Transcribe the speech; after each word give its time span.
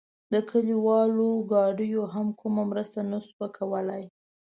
د 0.33 0.35
کلیوالو 0.49 1.29
ګاډیو 1.51 2.03
هم 2.13 2.27
کومه 2.39 2.63
مرسته 2.71 2.99
نه 3.11 3.19
شوه 3.27 3.47
کولای. 3.57 4.03